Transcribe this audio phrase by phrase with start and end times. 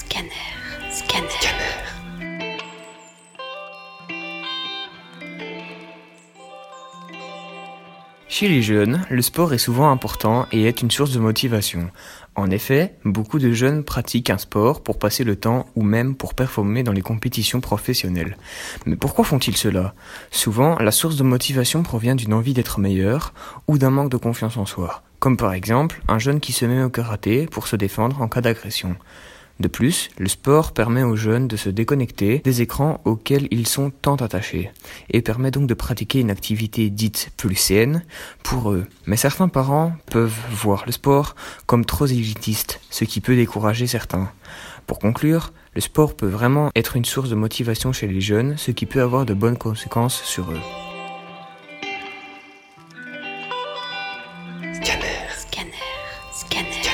[0.00, 0.30] Scanner.
[0.90, 1.28] Scanner.
[8.28, 11.90] Chez les jeunes, le sport est souvent important et est une source de motivation.
[12.34, 16.32] En effet, beaucoup de jeunes pratiquent un sport pour passer le temps ou même pour
[16.32, 18.38] performer dans les compétitions professionnelles.
[18.86, 19.94] Mais pourquoi font-ils cela?
[20.30, 23.34] Souvent, la source de motivation provient d'une envie d'être meilleur
[23.68, 25.02] ou d'un manque de confiance en soi.
[25.18, 28.40] Comme par exemple, un jeune qui se met au karaté pour se défendre en cas
[28.40, 28.96] d'agression.
[29.60, 33.90] De plus, le sport permet aux jeunes de se déconnecter des écrans auxquels ils sont
[33.90, 34.70] tant attachés,
[35.10, 38.02] et permet donc de pratiquer une activité dite plus saine
[38.42, 38.86] pour eux.
[39.04, 41.36] Mais certains parents peuvent voir le sport
[41.66, 44.32] comme trop élitiste, ce qui peut décourager certains.
[44.86, 48.70] Pour conclure, le sport peut vraiment être une source de motivation chez les jeunes, ce
[48.70, 50.60] qui peut avoir de bonnes conséquences sur eux.
[54.72, 55.76] Scanner.
[56.32, 56.89] Scanner.